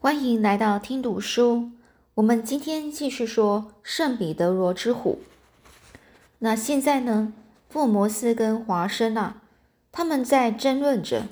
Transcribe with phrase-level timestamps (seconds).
[0.00, 1.72] 欢迎来到听读书。
[2.14, 5.18] 我们今天继续说圣彼得罗之虎。
[6.38, 7.32] 那现在呢，
[7.68, 9.42] 福摩斯跟华生啊，
[9.90, 11.24] 他们在争论着。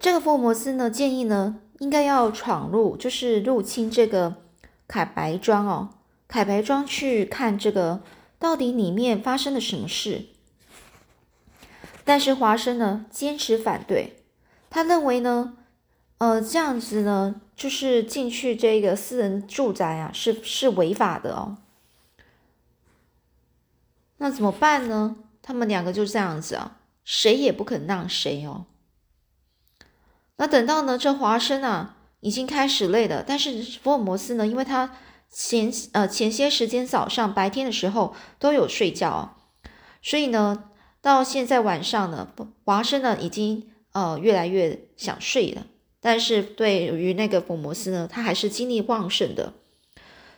[0.00, 4.36] 这个福摩斯呢，建议呢，应该要闯入，就是入侵这个
[4.86, 5.90] 凯白庄哦，
[6.26, 8.00] 凯白庄去看这个
[8.38, 10.24] 到底里面发生了什么事。
[12.06, 14.16] 但是华生呢，坚持反对，
[14.70, 15.52] 他认为呢。
[16.18, 21.58] 呃，这样子呢，就是进去这个私人住宅啊，是是违法的哦。
[24.16, 25.16] 那怎么办呢？
[25.40, 28.66] 他们两个就这样子啊，谁也不肯让谁哦。
[30.36, 34.96] 那等到呢，这华生啊已经开始累了，但是福尔摩斯呢，因为他
[35.30, 39.36] 前呃前些时间早上白天的时候都有睡觉，
[40.02, 42.32] 所以呢，到现在晚上呢，
[42.64, 45.64] 华生呢已经呃越来越想睡了。
[46.00, 49.52] 但是对于那个福尔摩斯呢，他还是精力旺盛的，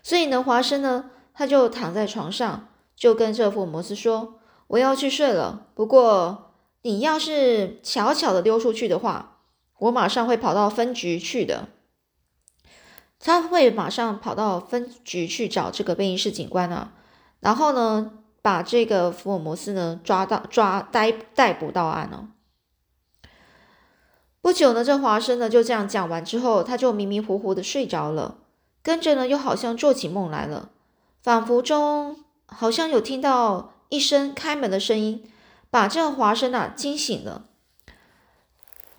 [0.02, 5.66] 所以呢，华生呢，他就躺在床上，就跟这福尔摩斯说：“我要去睡了。
[5.74, 9.38] 不过你要是悄悄的溜出去的话，
[9.80, 11.68] 我马上会跑到分局去的。
[13.18, 16.94] 他会马上跑到分局去找这个贝因士警官啊，
[17.40, 22.28] 然后呢，把这个福尔摩斯呢抓到抓逮逮捕到案哦。”
[24.42, 28.38] 不久呢，这华生呢就这样讲完之后，他就迷迷糊糊的睡着了，
[28.82, 30.70] 跟着呢又好像做起梦来了，
[31.22, 35.30] 仿佛中好像有听到一声开门的声音，
[35.70, 37.44] 把这华生啊惊醒了。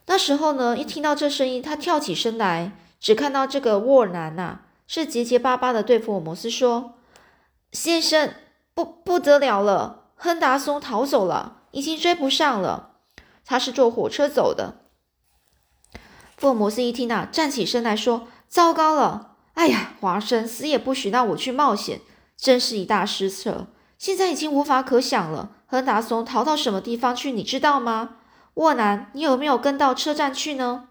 [0.06, 6.96] 那时候呢，一听到这声音，他跳起身来，只看到这个沃南呐是结结巴巴的对福尔摩斯说
[7.72, 8.34] ：“先生，
[8.76, 12.92] 不不得了了，亨达松逃走了，已经追不上了，
[13.44, 14.76] 他是坐火车走的。”
[16.42, 19.36] 福尔摩斯一听啊，站起身来说：“糟糕了！
[19.54, 22.02] 哎呀，华生死也不许让我去冒险，
[22.36, 23.68] 真是一大失策。
[24.00, 25.52] 现在已经无法可想了。
[25.68, 27.32] 亨达松逃到什么地方去？
[27.32, 28.16] 你知道吗？
[28.56, 30.88] 沃南，你有没有跟到车站去呢？”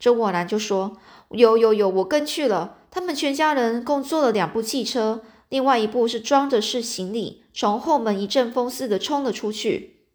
[0.00, 0.96] 这沃南就说
[1.32, 2.78] ：“有有有，我跟去了。
[2.90, 10.06] 他们全家人共坐了两部汽车，另外一部是装的是行李，从后门一阵风似的冲了出去。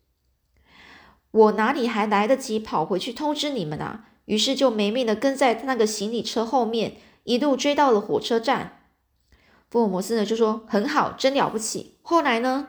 [1.30, 6.94] 我哪里还来得及跑回去通知你们啊？”于是就没命的跟在他那个行李车后面，
[7.26, 8.86] 一路追到了火车站。
[9.70, 12.68] 福尔摩斯呢就说：“很好，真了不起。”后来呢？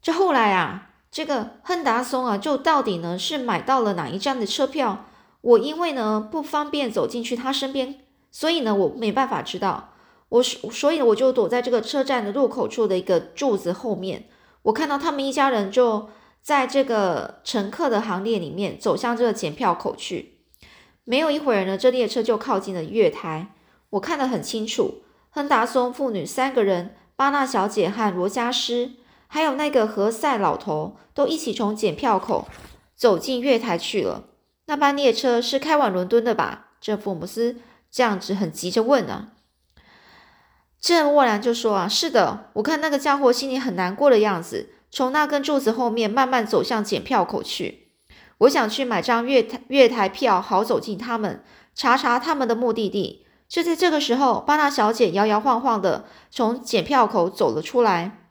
[0.00, 5.06] 这后来啊，这个亨达松啊，就到底呢是买到了哪一站的车票？
[5.40, 9.94] 我因为呢不方便走进去他身边，所以呢我没办法知道。
[10.28, 14.28] 我所以我就躲在这个车站的入口处的一个柱子后面。
[14.62, 16.08] 我看到他们一家人就。
[16.46, 20.38] 在这个乘客的行列里面，走向这个检票口去。
[21.02, 23.52] 没有一会儿呢，这列车就靠近了月台。
[23.90, 28.92] 我看得很清楚，亨达松父女三个人、巴纳小姐和罗加斯，
[29.26, 32.46] 还有那个何塞老头，都一起从检票口
[32.94, 34.26] 走进月台去了。
[34.66, 36.68] 那班列车是开往伦敦的吧？
[36.80, 37.56] 这福姆斯
[37.90, 39.30] 这样子很急着问啊。
[40.80, 47.90] 这沃兰就说啊：“是的，我看那个家伙心里很难过的样子。”从那根柱子后面慢慢走向检票口去。
[48.38, 53.26] 我想去买张月台月台票，好走进他们，查查他们的目的地。
[53.46, 58.22] 就在这个时候，巴纳小姐摇摇晃晃的从检票口走了出来。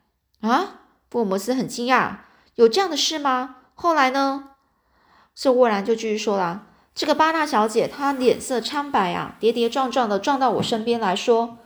[0.42, 0.80] 啊，
[1.12, 2.16] 福尔摩斯很惊讶，
[2.56, 3.58] 有这样的事吗？
[3.76, 4.46] 后来呢？
[5.36, 6.64] 这沃兰就继续说了
[6.96, 11.60] ：“这个巴纳小姐，她脸色苍白啊，跌跌撞撞的撞到我身边来说：‘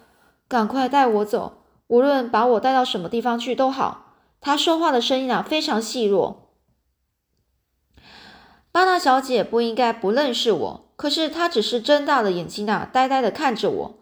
[0.50, 4.08] 赶快带我走，无论把我带到什么地方去都好。’”
[4.42, 6.54] 他说话的声音啊，非常细弱。
[8.72, 14.00] 巴纳小姐不应该不认识我，可是她只是睁大了眼睛啊，呆呆的看着我，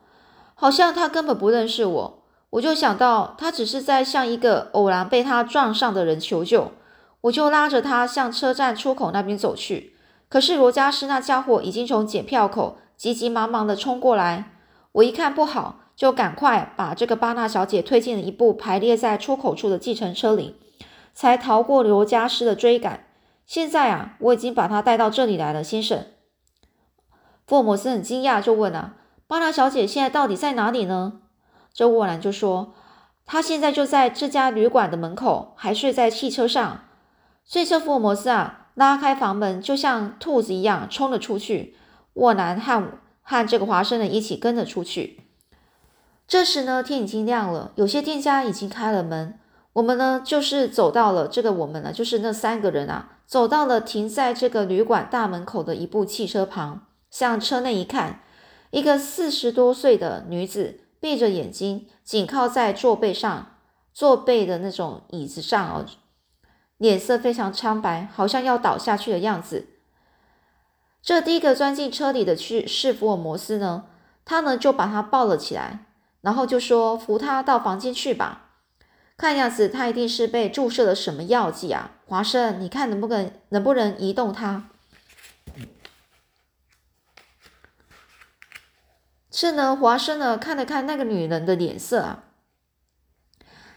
[0.53, 2.23] 好像她根本不认识我。
[2.51, 6.71] 我就想到，她只是在向一个偶然被她撞上的人求救，
[7.21, 9.95] 我就拉着她向车站出口那边走去。
[10.29, 14.51] 可是罗加斯那家伙已经从检票口急急忙忙的冲过来，
[14.91, 15.79] 我一看不好。
[15.97, 20.55] 就赶快把这个巴纳小姐推进了一部排列在出口处的计程车里，
[21.11, 23.05] 才逃过罗加斯的追赶。
[23.47, 26.05] 现在啊，我已经把她带到这里来了，先生。
[27.47, 28.93] 福尔摩斯很惊讶，就问啊
[29.25, 31.21] ：“巴纳小姐现在到底在哪里呢？”
[31.73, 32.75] 这沃兰就说
[33.25, 36.81] ：“她现在就在这家旅馆的门口，还睡在汽车上。”
[37.43, 41.75] 所以福尔摩斯啊，拉开房门，就像兔子一样冲了出去。
[42.13, 45.26] 沃兰和和这个华生人一起跟了出去。
[46.27, 49.39] 这时呢，天已经亮了，有些店家已经开了门。
[49.73, 58.21] 我们呢，就是走到了这个，我们呢，就是那三个人啊，走到了停在这个旅馆大门口的一部汽车旁，向车内一看，
[58.71, 63.55] 一个四十多岁的女子闭着眼睛，紧靠在座背上，
[63.93, 65.85] 坐背的那种椅子上哦，
[66.77, 69.67] 脸色非常苍白，好像要倒下去的样子。
[71.01, 73.85] 这第一个钻进车里的去是福尔摩斯呢，
[74.25, 75.85] 他呢就把他抱了起来，
[76.27, 78.49] 然后就说扶他到房间去吧。
[79.15, 84.65] 看样子他一定是被注射了什么药剂啊，华生，你看能不能能不能移动他？
[89.31, 92.25] 是呢，华生呢看了看那个女人的脸色啊，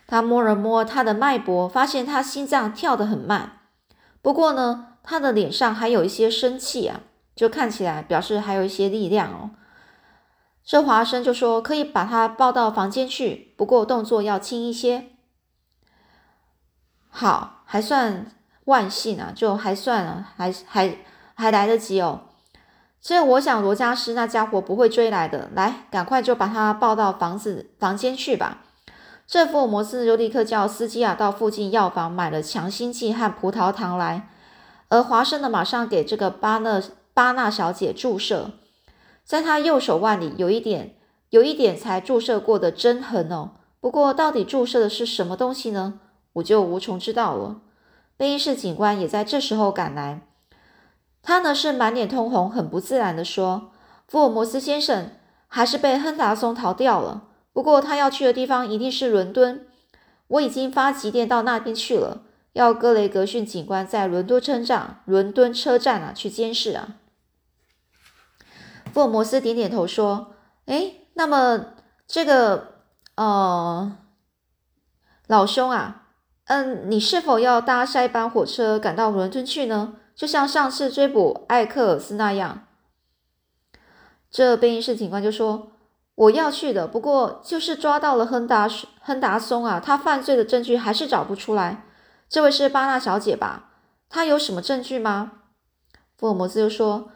[0.08, 3.60] 他摸了摸她的脉搏，发现她心脏跳得很慢，
[4.20, 7.02] 不过呢，她的脸上还有一些生气啊，
[7.36, 9.50] 就看起来表示还有一些力量哦。
[10.64, 15.06] 这华生就说可以把他抱到房间去，不过动作要轻一些。
[17.08, 18.26] 好，还算
[18.66, 20.98] 万幸啊，就还算了，还还
[21.34, 22.20] 还来得及哦。
[23.00, 28.58] 这我想罗家师那家伙不会追来的，来，赶快就把他抱到房子房间去吧。
[29.26, 34.28] 这福尔摩斯就立刻叫司机啊到附近药房买了强心剂和葡萄糖来，
[34.88, 36.82] 而华生呢马上给这个巴纳
[37.14, 38.50] 巴纳小姐注射，
[39.30, 40.96] 在他右手腕里有一点
[41.28, 43.50] 有一点才注射过的针痕哦。
[43.78, 46.00] 不过到底注射的是什么东西呢？
[46.32, 47.60] 我就无从知道了。
[48.16, 50.22] 贝伊士警官也在这时候赶来，
[51.22, 53.70] 他呢是满脸通红，很不自然的说
[54.08, 55.12] ：“福尔摩斯先生
[55.46, 57.28] 还是被亨达松逃掉了。
[57.52, 59.64] 不过他要去的地方一定是伦敦，
[60.26, 62.22] 我已经发急电到那边去了，
[62.54, 66.96] 要格雷格逊警官在伦敦车站、伦敦车站啊去监视啊。”
[68.92, 70.32] 福尔摩斯点点头说
[70.66, 71.66] ：“哎，那么
[72.06, 72.74] 这个，
[73.16, 73.96] 呃，
[75.26, 75.96] 老兄啊。”
[76.50, 79.94] 嗯，你是否要搭下一班火车赶到伦敦去呢？
[80.16, 82.66] 就像上次追捕艾克尔斯那样。
[84.28, 85.70] 这贝因士警官就说
[86.16, 88.68] ：“我要去的，不过就是抓到了亨达
[89.00, 91.84] 亨达松啊，他犯罪的证据还是找不出来。
[92.28, 93.70] 这位是巴纳小姐吧？
[94.08, 95.32] 她有什么证据吗？”
[96.18, 97.10] 福尔摩斯就说：“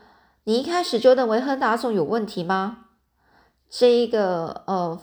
[0.44, 2.86] 你一开始就认为亨达松有问题吗？”
[3.68, 5.00] 这一个呃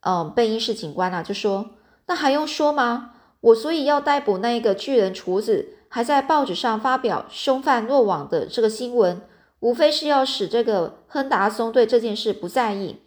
[0.00, 1.70] 呃贝因士警官啊就说
[2.06, 3.10] ：“那还用说吗？”
[3.42, 9.20] 我所以要逮捕那一个巨人厨子，还在报纸上发表凶犯落网的这个新闻，
[9.58, 13.00] 无非是要使这个亨达松对这件事不在意。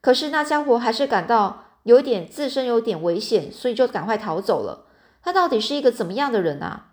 [0.00, 4.86] 可是那家伙还是感到有点自身有点危险，所以就赶快逃走了。
[5.20, 6.92] 他到底是一个怎么样的人啊？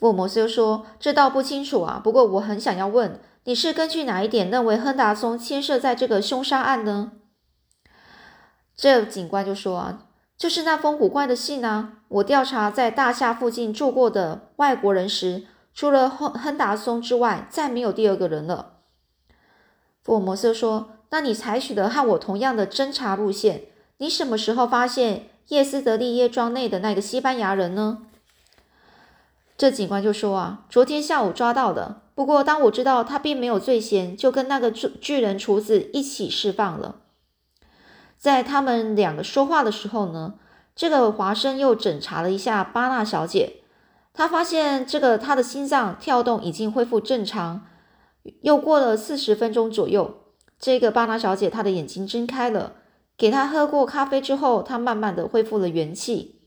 [0.00, 7.12] 福尔摩斯又说：“这倒不清楚啊，不过我很想要问，你是根据哪一点认为亨达松牵涉在这个凶杀案呢？”
[8.74, 10.06] 这警官就说：“啊。”
[10.38, 11.98] 就是那封古怪的信啊！
[12.08, 15.42] 我调查在大厦附近住过的外国人时，
[15.74, 18.76] 除了亨亨达松之外，再没有第二个人了。
[20.02, 23.64] 福尔摩斯说：“那你采取的和我同样的侦查路线，
[23.98, 28.06] 你什么时候发现叶斯德利耶庄内的那个西班牙人呢？”
[29.60, 32.00] 这警官就说：“啊，昨天下午抓到的。
[32.14, 37.02] 不过当我知道他并没有罪嫌，就跟那个巨巨人厨子一起释放了。”
[38.16, 40.36] 在他们两个说话的时候呢，
[40.74, 43.56] 这个华生又检查了一下巴纳小姐，
[44.14, 47.66] 他发现这个他的心脏跳动已经恢复正常。
[48.40, 50.22] 又过了四十分钟左右，
[50.58, 52.72] 这个巴纳小姐她的眼睛睁开了。
[53.18, 56.40] 给她喝过咖啡之后，她慢慢的恢复了元气。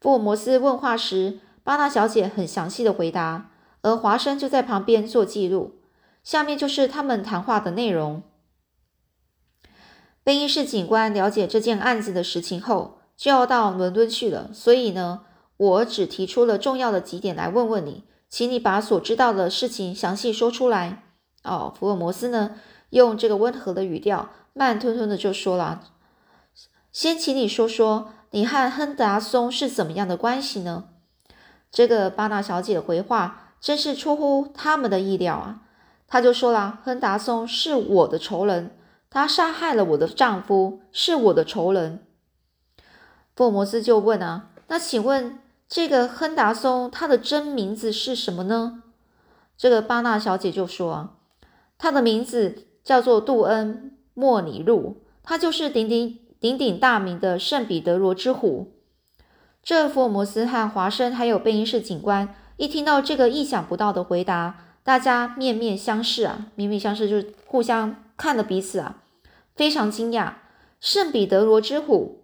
[0.00, 5.80] 福尔摩斯问话时，巴纳小姐很详细的回答，而华生就在旁边做记录。
[6.22, 8.22] 下面就是他们谈话的内容。
[10.22, 14.50] 贝因士警官了解这件案子的实情后，就要到伦敦去了。
[14.52, 15.22] 所以呢，
[15.56, 21.02] 我只提出了重要的几点来问问你，请你把所知道的事情详细说出来。
[21.42, 22.56] 哦，福尔摩斯呢，
[22.90, 25.82] 用这个温和的语调，慢吞吞的就说了
[26.92, 30.84] ：“先请你说说，你和亨达松是怎么样的关系呢？”
[31.74, 35.62] 这个巴纳小姐的回话真是出乎他们的意料啊！
[36.06, 38.70] 她就说了：“亨达松是我的仇人。”
[39.10, 42.04] 他杀害了我的丈夫，是我的仇人。
[43.34, 48.82] 福尔摩斯就问啊，那请问这个亨达松他的真名字是什么呢？
[49.56, 51.14] 这个巴纳小姐就说啊，
[51.76, 58.72] 他的名字叫做杜恩·莫尼路，他就是鼎鼎鼎鼎大名的圣彼得罗之虎。
[59.64, 69.00] 这福尔摩斯和华生还有贝因士警官一听到这个意想不到的回答，大家面面相视啊，面面相视就互相看了彼此啊。
[69.56, 70.34] 非常惊讶，
[70.80, 72.20] 圣彼得罗之虎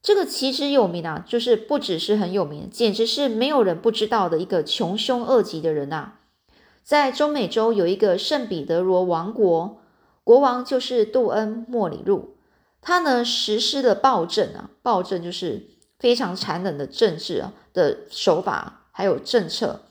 [0.00, 6.20] 这个其实有名啊，就是不只是很有名，简直是没有人不知道的一个穷凶恶极的人啊。
[6.84, 9.78] 在中美洲有一个圣彼得罗王国，
[10.22, 12.36] 国王就是杜恩莫里路。
[12.80, 15.66] 他呢实施了暴政啊，暴政就是
[15.98, 19.82] 非常残忍的政治啊的手法，还有政策。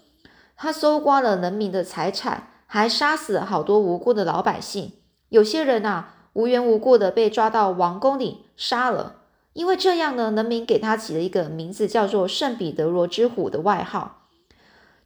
[0.56, 4.94] 他搜刮了人民的财产，还杀死了好多无辜的老百姓。
[5.30, 9.18] 有些人啊无缘无故的被抓到王宫里杀了。
[9.54, 14.28] 因为这样呢，人民给他起了一个名字，叫做圣彼得罗之虎的外号。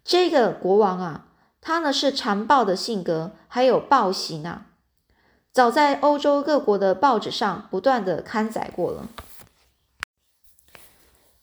[0.04, 1.26] 这个国王啊，
[1.62, 4.66] 他呢是残暴的性格，还有暴行啊。
[5.52, 9.08] 早在欧洲各国的报纸上不断的刊载过了，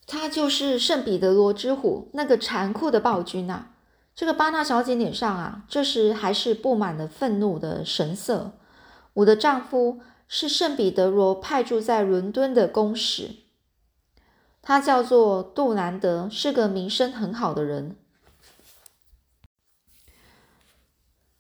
[0.07, 3.67] 他就是圣彼得罗之虎那个残酷的暴君呐。
[4.15, 8.53] 这个巴纳小姐脸上啊，这时还是布满了愤怒的神色。
[9.15, 13.37] 我的丈夫是圣彼得罗派驻在伦敦的公使，
[14.63, 17.97] 他叫做杜兰德，是个名声很好的人。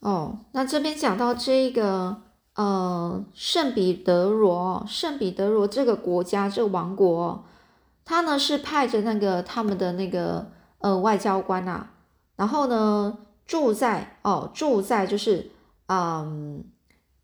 [0.00, 2.22] 哦，那这边讲到这个。
[2.56, 7.44] 呃，圣彼得罗，圣彼得罗这个国家，这个王国，
[8.06, 11.88] 他呢是派着那个他们的那个呃外交官呐，
[12.36, 15.50] 然后呢住在哦住在就是
[15.88, 16.64] 嗯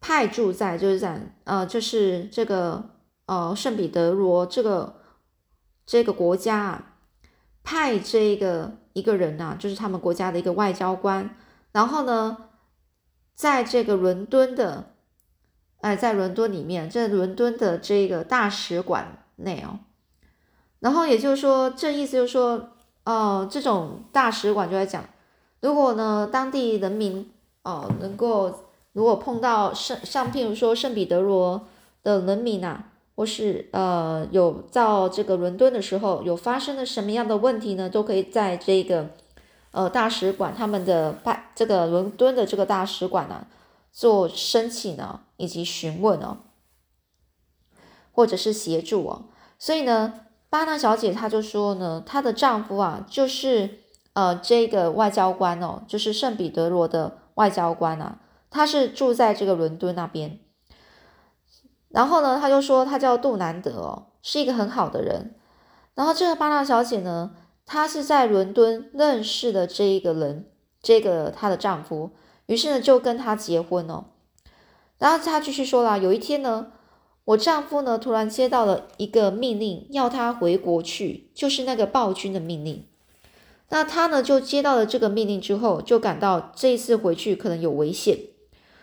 [0.01, 2.91] 派住在就是在呃就是这个
[3.27, 4.97] 呃圣彼得罗这个
[5.87, 6.97] 这个国家啊
[7.62, 11.35] 派这个一个人呐，就是他们国家的一个外交官，
[11.71, 12.37] 然后呢
[13.35, 14.91] 在这个伦敦的。
[15.83, 19.81] 哎，在伦敦里面，在伦敦的这个大使馆内哦，
[20.83, 22.69] 然后也就是说，这意思就是说，
[23.05, 25.03] 哦，这种大使馆就在讲，
[25.61, 28.53] 如果呢，当地人民哦，能够
[28.93, 31.67] 如果碰到圣像譬如说圣彼得罗
[32.03, 32.83] 的人民呐，
[33.15, 39.11] 或是呃有到这个伦敦的时候，有发生了什么样的问题呢，都可以在这个
[39.71, 43.47] 呃大使馆他们的办这个伦敦的这个大使馆呢。
[43.95, 46.39] 做申请呢，以及询问哦，
[48.11, 49.25] 或者是协助哦，
[49.59, 50.15] 所以呢，
[50.52, 53.78] 巴纳小姐她就说呢，她的丈夫啊，就是
[54.12, 58.18] 呃这个外交官哦，就是圣彼得罗的外交官啊，
[58.50, 60.40] 他是住在这个伦敦那边，
[61.88, 65.35] 然后呢，他就说他叫杜南德哦，是一个很好的人，
[65.94, 67.30] 然后这个巴纳小姐呢，
[67.64, 70.50] 她是在伦敦认识的这一个人，
[70.82, 72.11] 这个她的丈夫。
[72.44, 74.09] 于是呢，就跟他结婚了。
[74.99, 76.73] 然后他继续说了，有一天呢，
[77.25, 82.85] 我丈夫呢突然接到了一个命令，要他回国去，就是那个暴君的命令。
[83.69, 88.19] 那他呢就接到了这个命令之后，就感到这一次回去可能有危险。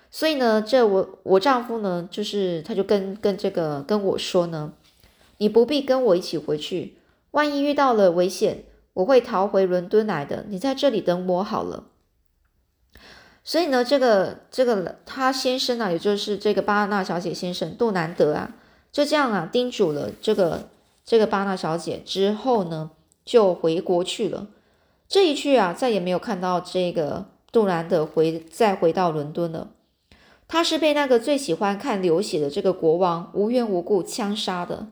[0.10, 4.74] 所以呢，这我我丈夫呢，就是他就跟跟这个跟我说呢，
[5.38, 6.96] 你不必跟我一起回去，
[7.31, 10.46] 万一遇到了危险，我会逃回伦敦来的。
[10.50, 11.84] 你在这里等我好了。
[13.50, 18.51] 所以呢，这个这个他先生啊，也就是这个巴纳小姐先生杜南德啊，
[18.91, 20.70] 就这样啊叮嘱了这个
[21.03, 22.91] 这个巴纳小姐之后呢，
[23.25, 24.46] 就回国去了。
[25.08, 29.70] 这一去啊，再也没有看到这个杜南德回再回到伦敦了。
[30.48, 34.89] 他是被那个最喜欢看流血的这个国王无缘无故枪杀的，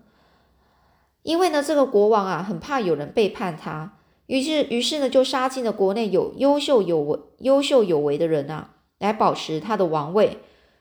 [1.21, 3.96] 因为呢，这个国王啊很怕有人背叛他。
[4.27, 10.39] 于是，于是呢，就杀进了国内有优秀有为、优秀有为的人啊，来保持他的王位。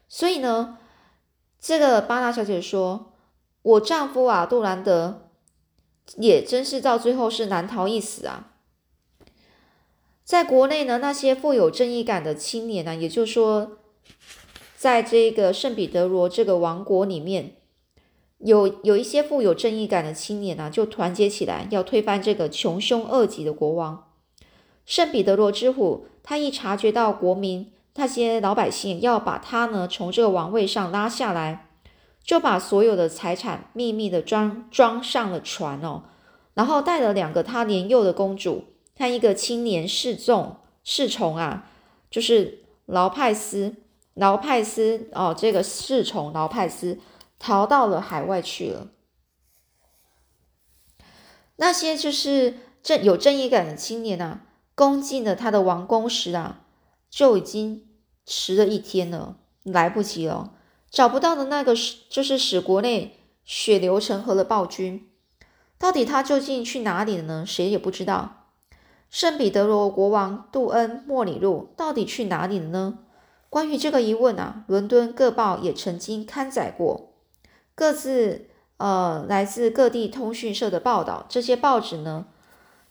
[0.08, 0.78] 所以呢，
[1.60, 3.12] 这个巴纳小姐说
[3.62, 5.30] ：“我丈夫啊，杜兰德
[6.16, 8.52] 也真是到最后是难逃一死啊。”
[10.24, 13.78] 在国内呢，那些富有正义感的青年呢，也就是说，
[14.76, 17.55] 在这个圣彼得罗这个王国里面。
[18.46, 24.04] 有有一些富有正义感的青年啊，就团结起来要推翻这个穷凶恶极的国王
[24.84, 26.06] 圣彼得罗之虎。
[26.22, 31.66] 他一察觉到国民那些老百姓要把他呢从这个王位上拉下来，
[32.22, 36.04] 就把所有的财产秘密的装装上了船哦，
[36.54, 38.64] 然后带了两个他年幼的公主
[38.96, 41.68] 和一个青年侍从侍从啊，
[42.08, 43.74] 就是劳派斯
[44.14, 47.00] 劳派斯哦，这个侍从劳派斯。
[47.38, 48.88] 逃到了海外去了。
[51.56, 54.42] 那些就是正有正义感的青年啊，
[54.74, 56.60] 攻进了他的王宫时啊，
[57.08, 57.86] 就已经
[58.26, 60.52] 迟了一天了，来不及了。
[60.90, 61.74] 找不到的那个
[62.08, 65.08] 就是使国内血流成河的暴君，
[65.78, 67.44] 到底他究竟去哪里了呢？
[67.46, 68.50] 谁也不知道。
[69.08, 72.98] 圣彼得罗国王杜恩莫里路到底去哪里了呢？
[73.48, 77.14] 关于这个疑问啊，伦敦各报也曾经刊载过。
[77.76, 82.26] 各自呃来自各地通讯社的报道，这些报纸呢，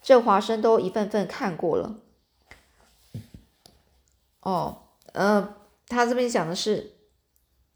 [0.02, 1.96] 这华生都一份份看过了。
[4.42, 5.56] 哦，呃，
[5.88, 6.94] 他这边讲的是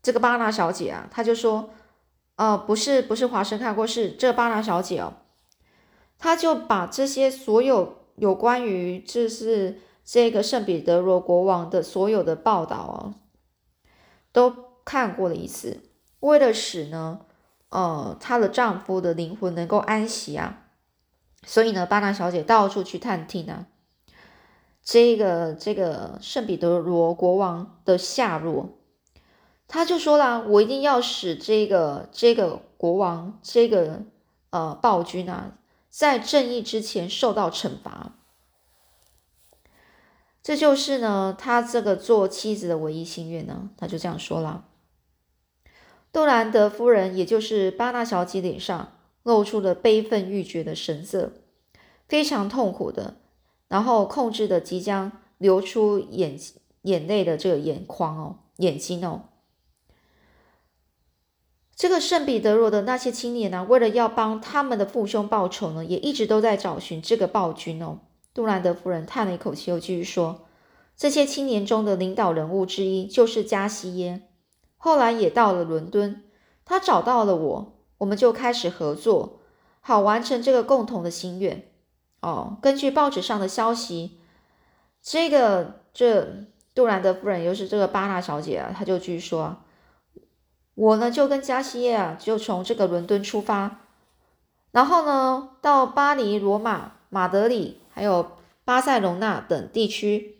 [0.03, 1.71] 这个巴拿小姐啊，他就说，
[2.35, 5.13] 呃，不是不是华生看过，是这巴拿小姐哦，
[6.19, 13.15] 他就把这些所有有关于这是这个圣彼得罗国王的所有的报道哦，
[14.31, 14.53] 都
[14.85, 15.81] 看过了一次，
[16.19, 17.21] 为了使呢，
[17.69, 20.65] 呃，她的丈夫的灵魂能够安息啊，
[21.45, 23.67] 所以呢，巴拿小姐到处去探听啊。
[24.81, 28.79] 这个这个圣彼得罗国王的下落，
[29.67, 34.01] 他就说了：“我一定要使这个这个国王这个
[34.49, 35.51] 呃暴君啊，
[35.89, 38.13] 在正义之前受到惩罚。”
[40.41, 43.69] 这就是呢，他这个做妻子的唯一心愿呢。
[43.77, 44.65] 他就这样说了。
[46.11, 51.33] 杜兰德夫人，也就是巴纳小姐脸上露出了悲愤欲绝的神色，
[52.07, 53.17] 非常痛苦的。
[53.67, 56.35] 然后控制的即将流出眼
[56.81, 59.25] 眼泪的这个眼眶哦，眼睛哦，
[61.75, 67.99] 这个圣彼得罗的那些青年呢，为了要帮他们的父兄报仇呢，也一直都在找寻这个暴君哦。
[68.33, 70.47] 杜兰德夫人叹了一口气，又继续说
[70.97, 74.28] ：“这些青年中的领导人物之一就是加西耶，
[74.79, 76.23] 后来也到了伦敦，
[76.65, 79.41] 他找到了我，我们就开始合作，
[79.79, 81.67] 好完成这个共同的心愿。”
[82.21, 84.19] 哦，根据报纸上的消息，
[85.01, 89.57] 这个这杜兰德夫人，又是这个巴纳小姐啊，她就据说
[90.75, 93.81] ：“我呢就跟加西耶啊，就从这个伦敦出发，
[94.71, 98.31] 然后呢到巴黎、罗马、马德里，还有
[98.65, 100.37] 巴塞隆纳等地区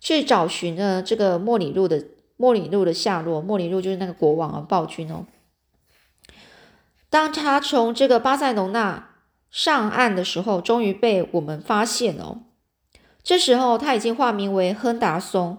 [0.00, 2.02] 去找寻呢这个莫里路的
[2.40, 3.42] 莫里路的下落。
[3.42, 5.26] 莫里路就是那个国王啊，暴君哦。
[7.10, 9.08] 当他从这个巴塞隆纳。”
[9.50, 12.42] 上岸的时候，终于被我们发现哦。
[13.20, 15.58] 这时候他已经化名为亨达松，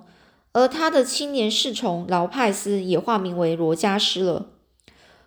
[0.54, 4.52] 而他的青年侍从劳派斯也化名为罗加斯了。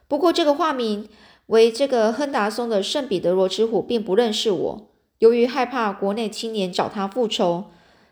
[0.08, 1.10] 不过，这个化名
[1.48, 4.88] 为这个亨达松的圣彼得罗之虎并不认识我。
[5.18, 7.66] 由于害怕国内青年找他复仇，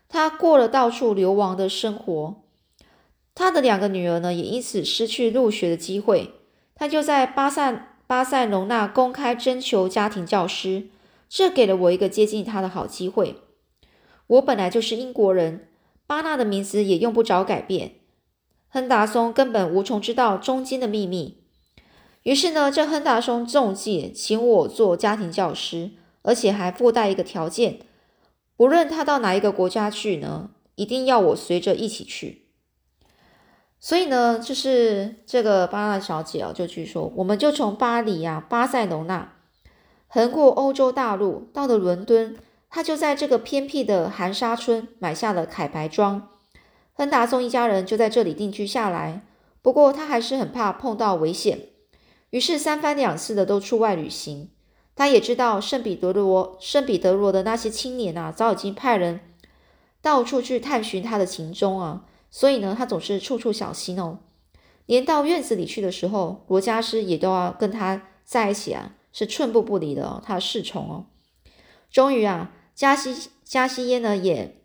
[0.07, 2.42] 他过了到处流亡的生活。
[3.35, 6.31] 他的两个女儿呢，也因此失去入学的机会。
[6.75, 7.89] 他就在巴塞。
[8.05, 10.89] 巴塞隆纳公开征求家庭教师，
[11.29, 13.37] 这给了我一个接近他的好机会。
[14.27, 15.69] 我本来就是英国人，
[16.05, 17.93] 巴纳的名字也用不着改变。
[18.67, 21.37] 亨达松根本无从知道中间的秘密。
[22.23, 25.91] 于是呢，这亨达松中计，请我做家庭教师，
[26.21, 27.79] 而且还附带一个条件：
[28.57, 32.42] 不论他到哪一个国家去呢，一定要我随着一起去。
[33.85, 39.33] 所以呢，就是这个巴纳小姐啊，就据说，我们就从巴黎啊，巴塞隆纳，
[40.07, 42.37] 横过欧洲大陆，到了伦敦。
[42.69, 46.29] 她就在这个偏僻的含沙村买下了凯白庄，
[46.93, 49.21] 亨达松一家人就在这里定居下来。
[49.61, 51.59] 不过他还是很怕碰到危险，
[52.29, 54.49] 于是三番两次的都出外旅行。
[54.95, 59.19] 他也知道圣彼得罗、圣彼得罗的那些青年啊，早已经派人
[60.01, 62.05] 到处去探寻他的行踪啊。
[62.35, 64.17] 所以呢，他总是处处小心哦，
[64.87, 71.05] 连到院子里去的时候，罗家师也都要跟他在一起啊，是寸步不离的哦，他的侍从哦。
[71.91, 74.57] 终于啊，加西加西耶呢，也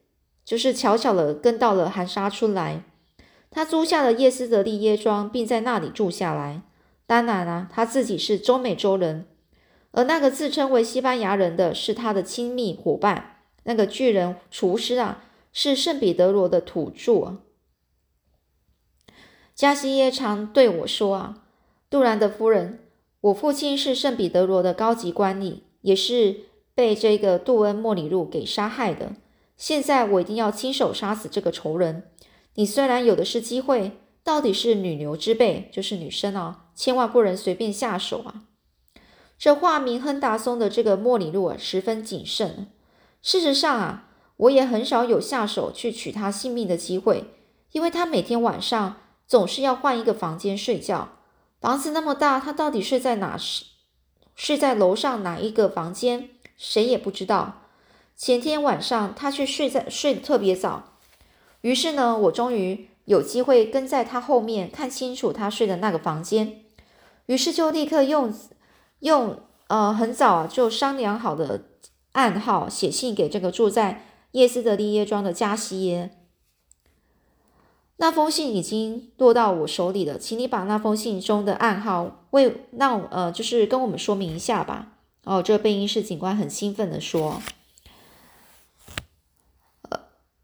[0.46, 2.82] 就是悄悄的跟到了含沙村来，
[3.50, 6.62] 他租下了叶斯德利耶庄，并在那里住下来。
[7.06, 9.26] 当然啊，他自己是中美洲人，
[9.90, 17.36] 而那个自称为西班牙人的是他的亲密伙伴，那个巨人厨师啊，是圣彼得罗的土著。
[19.58, 21.42] 加西耶常对我说：“啊，
[21.90, 22.78] 杜兰的夫人，
[23.22, 26.42] 我父亲是圣彼得罗的高级官吏，也是
[26.76, 29.16] 被这个杜恩莫里路给杀害的。
[29.56, 32.04] 现在我一定要亲手杀死这个仇人。
[32.54, 38.44] 你虽然有的是机会，到底是女牛之辈，就是女生啊，千万不能随便下手啊。”
[39.36, 42.68] 这化名亨达松的这个莫里路啊，十分谨慎。
[43.20, 47.24] 事实上啊，我也很少有下手去取他性命的机会，
[47.72, 48.98] 因为他每天晚上。
[49.28, 51.10] 总是要换一个房间睡觉，
[51.60, 53.36] 房子那么大，他到底睡在哪？
[53.36, 53.66] 是
[54.34, 56.30] 睡在楼上哪一个房间？
[56.56, 57.62] 谁也不知道。
[58.16, 60.94] 前天晚上他却睡在睡得特别早，
[61.60, 66.64] 于是呢，我终于有机会跟在他后面看清楚他睡的那个房间，
[67.26, 68.34] 于是就立刻用
[69.00, 71.64] 用呃很早就商量好的
[72.12, 76.17] 暗号写信给这个住在叶斯德利耶庄的加西耶。
[78.00, 84.92] 那封信已经落到我手里了，请你把那封信中的暗号为那呃，就是跟我们说明一下吧。
[85.24, 87.42] 哦，这个贝因士警官很兴奋的说
[89.90, 90.00] ：“呃，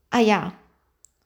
[0.08, 0.58] 哎呀，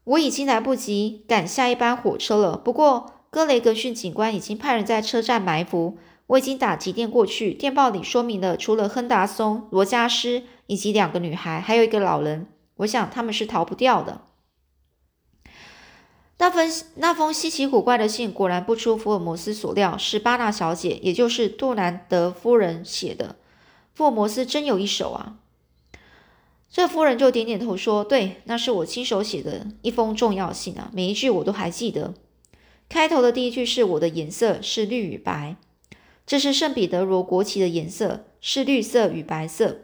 [0.04, 2.58] 我已经来不及赶下一班火车了。
[2.58, 7.54] 不过格雷格逊警官已经派人在车站埋伏，我已经打急电过去。
[7.54, 12.46] 电报里说明了，除了亨达松、罗加斯以及两个女孩，还有一个老人。
[12.76, 14.20] 我想他们是逃不掉的。”
[16.40, 23.34] 那封那封稀奇古怪的信果然不出福尔摩斯所料，是巴纳小姐，也就是杜兰德夫人写的。
[23.92, 25.38] 福尔摩斯真有一手啊！
[26.70, 32.14] 这夫人就点点头说：“对，那是我亲手写的一封重要信啊，每一句我都还记得。
[32.88, 35.56] 开头的第一句是我的颜色是绿与白，
[36.24, 39.78] 这是圣彼得罗国旗的颜色，是绿色与白色，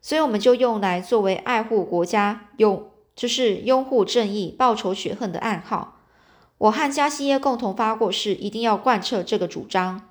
[0.00, 2.86] 所以我们就用来作为爱护国家用。”
[3.20, 5.98] 就是拥护正义、报仇雪恨的暗号。
[6.56, 10.08] 我和加西耶共同发过誓，一定要贯彻这个主张。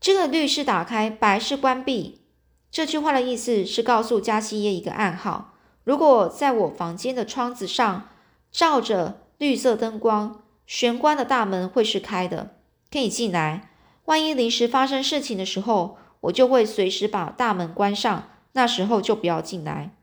[0.00, 2.22] 这个绿是打开，白是关闭。
[2.70, 5.52] 这句话的意思是告诉加西耶一个暗号：
[5.84, 8.08] 如果在我房间的窗子上
[8.50, 12.56] 照着绿色灯光，玄关的大门会是开的，
[12.90, 13.68] 可以进来。
[14.06, 19.95] 万一临时发生事情的时候，我就会随时把大门关上，那时候就不要进来。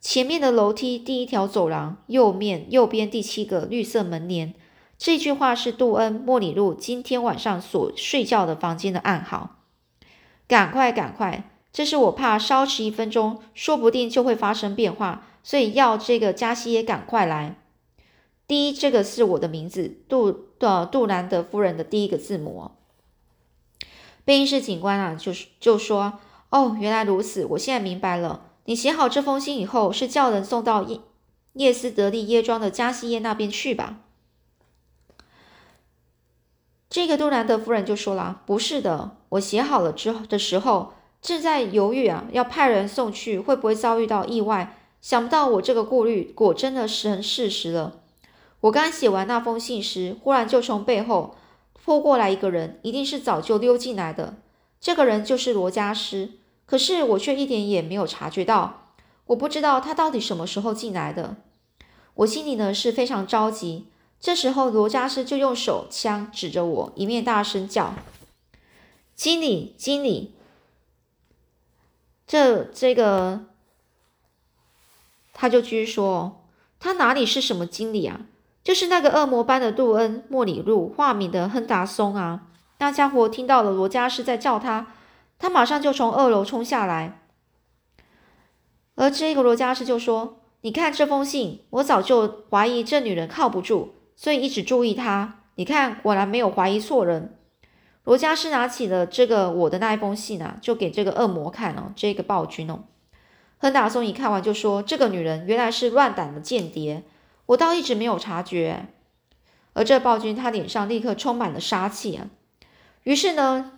[0.00, 4.54] 前面的楼梯，第一条走廊，右面右边第七个绿色门帘。
[4.96, 9.56] 这句话是杜恩·莫里路今天晚上所睡觉的房间的暗号。
[10.46, 11.50] 赶快，赶快！
[11.72, 17.56] 这是我怕稍迟一分钟，说不定就会发生变化，所以要这个加西耶赶快来。
[18.46, 22.70] 第一，这个是我的名字，杜呃杜兰德夫人的第一个字母。
[24.24, 31.00] 贝因士警官啊，就是就说：“哦，原来如此，我现在明白了。”你写好这封信以后，是叫人送到叶
[31.54, 34.00] 叶斯德利耶庄的加西耶那边去吧？
[36.90, 44.76] 这个杜兰德夫人就说了：“不是的，我写好了之后的时候，正在犹豫啊，要派人送去，会不会遭遇到意外？
[45.00, 48.00] 想不到我这个顾虑果真的成事实了。
[48.60, 51.36] 我刚写完那封信时，忽然就从背后
[51.72, 54.36] 扑过来一个人，一定是早就溜进来的。
[54.78, 56.32] 这个人就是罗加斯。”
[56.68, 58.92] 可是我却一点也没有察觉到，
[59.28, 61.36] 我不知道他到底什么时候进来的。
[62.12, 63.86] 我心里呢是非常着急。
[64.20, 67.94] 这时候罗加斯就用手枪指着我，一面大声叫
[69.16, 70.34] ：“经理，经理！”
[72.28, 73.46] 这这个，
[75.32, 76.44] 他就继续说
[76.78, 78.26] ：“他哪里是什么经理啊？
[78.62, 82.48] 就是那个恶魔般的杜恩·莫里路，化名的亨达松啊！
[82.78, 84.88] 那家伙听到了罗加斯在叫他。”
[85.38, 87.20] 他马上就从二楼冲下来，
[88.96, 95.44] 而这个罗加斯就说：“你看这封信，我早就怀疑这女人靠不住，所以一直注意她。
[95.54, 97.36] 你看，果然没有怀疑错人。”
[98.02, 102.80] 罗加斯拿起了这个我的那一封信啊，就给这个恶魔看哦，这个暴君哦。
[103.58, 107.04] 亨达松一看完就说：“这个女人原来是乱党的间谍，
[107.46, 108.86] 我倒一直没有察觉。”
[109.74, 112.26] 而这暴君他脸上立刻充满了杀气啊，
[113.04, 113.77] 于是呢。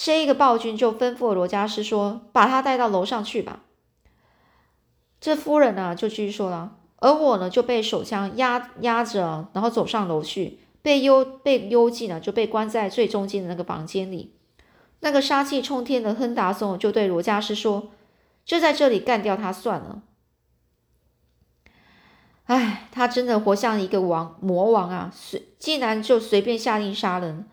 [0.00, 3.64] 这一个暴君就吩咐罗加斯说：“把他带到楼上去吧。”
[5.20, 14.36] 这夫人呢就继续说了，而我呢就被手枪压压着，然后走上楼去，被幽被幽禁了，就被关在最中间的那个房间里。
[15.00, 17.90] 那个杀气冲天的亨达松就对罗加斯说
[18.46, 20.02] ：“就在这里干掉他算了。”
[22.46, 25.10] 哎，他真的活像一个王魔王啊！
[25.12, 27.48] 随竟然就随便下令杀人。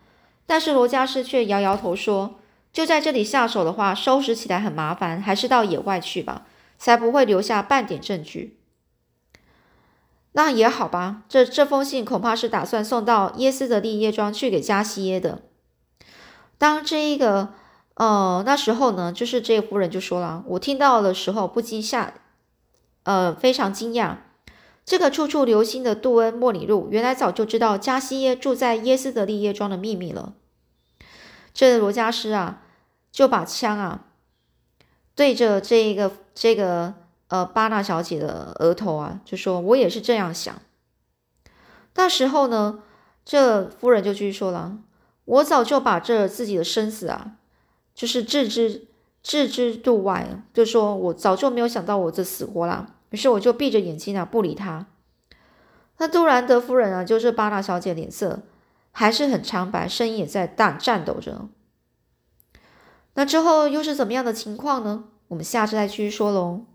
[0.46, 2.38] 但是罗加斯却摇摇头说
[2.72, 6.46] ：“就在这里下手的话，收拾起来很麻烦，还是到野外去吧，
[6.78, 8.58] 才不会留下半点证据。”
[10.32, 15.42] 那也好吧，这这封信恐怕是打算送到耶斯德利耶庄去给加西耶的。
[16.58, 17.54] 当这一个
[17.94, 22.12] 呃那时候呢，就是这个夫人就说了：“我听到的时候不禁吓，
[23.04, 24.16] 呃非常惊讶。”
[24.86, 30.34] 这个处处留心的杜恩·莫里路，原来早就知道加西耶住在耶斯德利耶庄的秘密了。
[31.52, 32.62] 这罗加斯啊，
[33.10, 34.04] 就把枪啊
[35.16, 36.94] 对着这个这个
[37.26, 40.54] 呃巴纳小姐的额头啊，就说：“我也是这样想。”
[41.96, 42.84] 那时候呢，
[43.24, 44.78] 这夫人就继续说了
[45.24, 47.32] ：“我早就把这自己的生死啊，
[47.92, 48.86] 就是置之
[49.20, 54.88] 置之度外，就说我早就没有想到我这死活啦。”于是我就闭着眼睛啊，不理他。
[55.96, 58.42] 那杜兰德夫人啊，就是巴纳小姐，脸色
[58.92, 61.48] 还是很苍白，声音也在大颤抖着。
[63.14, 65.04] 那之后又是怎么样的情况呢？
[65.28, 66.66] 我们下次再继续说喽。